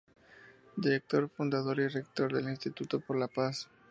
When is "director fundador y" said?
0.77-1.87